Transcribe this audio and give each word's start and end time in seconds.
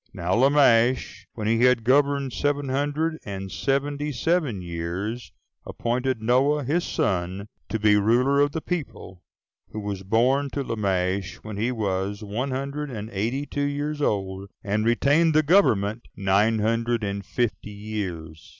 Now 0.15 0.33
Lamech, 0.33 1.27
when 1.33 1.45
he 1.47 1.59
had 1.65 1.83
governed 1.83 2.33
seven 2.33 2.69
hundred 2.69 3.19
and 3.23 3.51
seventy 3.51 4.11
seven 4.11 4.59
years, 4.59 5.31
appointed 5.63 6.23
Noah, 6.23 6.63
his 6.63 6.83
son, 6.83 7.45
to 7.69 7.77
be 7.77 7.97
ruler 7.97 8.39
of 8.39 8.51
the 8.51 8.61
people, 8.61 9.21
who 9.69 9.79
was 9.79 10.01
born 10.01 10.49
to 10.53 10.63
Lamech 10.63 11.33
when 11.43 11.57
he 11.57 11.71
was 11.71 12.23
one 12.23 12.49
hundred 12.49 12.89
and 12.89 13.11
eighty 13.11 13.45
two 13.45 13.61
years 13.67 14.01
old, 14.01 14.49
and 14.63 14.85
retained 14.85 15.35
the 15.35 15.43
government 15.43 16.07
nine 16.15 16.57
hundred 16.57 17.03
and 17.03 17.23
fifty 17.23 17.69
years. 17.69 18.49